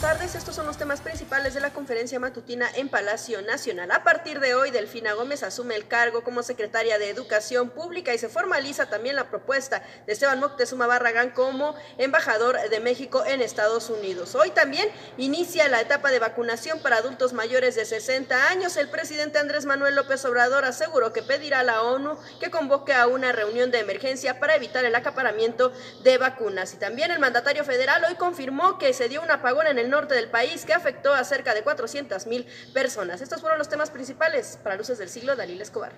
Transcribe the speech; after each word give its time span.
tardes, 0.00 0.34
estos 0.34 0.54
son 0.54 0.66
los 0.66 0.78
temas 0.78 1.00
principales 1.00 1.52
de 1.52 1.60
la 1.60 1.70
conferencia 1.70 2.18
matutina 2.18 2.68
en 2.74 2.88
Palacio 2.88 3.42
Nacional. 3.42 3.90
A 3.90 4.02
partir 4.02 4.40
de 4.40 4.54
hoy, 4.54 4.70
Delfina 4.70 5.12
Gómez 5.12 5.42
asume 5.42 5.74
el 5.74 5.86
cargo 5.86 6.24
como 6.24 6.42
secretaria 6.42 6.98
de 6.98 7.10
Educación 7.10 7.70
Pública 7.70 8.14
y 8.14 8.18
se 8.18 8.28
formaliza 8.28 8.86
también 8.86 9.16
la 9.16 9.28
propuesta 9.28 9.82
de 10.06 10.12
Esteban 10.12 10.40
Moctezuma 10.40 10.86
Barragán 10.86 11.30
como 11.30 11.74
embajador 11.98 12.56
de 12.70 12.80
México 12.80 13.24
en 13.26 13.42
Estados 13.42 13.90
Unidos. 13.90 14.34
Hoy 14.34 14.50
también 14.50 14.88
inicia 15.18 15.68
la 15.68 15.80
etapa 15.80 16.10
de 16.10 16.18
vacunación 16.18 16.80
para 16.80 16.96
adultos 16.96 17.32
mayores 17.32 17.74
de 17.74 17.84
60 17.84 18.48
años. 18.48 18.76
El 18.76 18.88
presidente 18.88 19.38
Andrés 19.38 19.66
Manuel 19.66 19.96
López 19.96 20.24
Obrador 20.24 20.64
aseguró 20.64 21.12
que 21.12 21.22
pedirá 21.22 21.60
a 21.60 21.64
la 21.64 21.82
ONU 21.82 22.16
que 22.40 22.50
convoque 22.50 22.94
a 22.94 23.06
una 23.06 23.32
reunión 23.32 23.70
de 23.70 23.80
emergencia 23.80 24.40
para 24.40 24.56
evitar 24.56 24.84
el 24.84 24.94
acaparamiento 24.94 25.72
de 26.02 26.18
vacunas. 26.18 26.72
Y 26.74 26.76
también 26.76 27.10
el 27.10 27.18
mandatario 27.18 27.64
federal 27.64 28.02
hoy 28.08 28.14
confirmó 28.14 28.78
que 28.78 28.92
se 28.92 29.08
dio 29.08 29.22
un 29.22 29.30
apagón 29.30 29.66
en 29.66 29.78
el 29.78 29.83
norte 29.90 30.14
del 30.14 30.28
país 30.28 30.64
que 30.64 30.72
afectó 30.72 31.12
a 31.12 31.24
cerca 31.24 31.54
de 31.54 31.62
400 31.62 32.26
mil 32.26 32.46
personas. 32.72 33.20
Estos 33.20 33.40
fueron 33.40 33.58
los 33.58 33.68
temas 33.68 33.90
principales 33.90 34.58
para 34.62 34.76
Luces 34.76 34.98
del 34.98 35.08
Siglo, 35.08 35.36
Dalila 35.36 35.62
Escobar. 35.62 35.92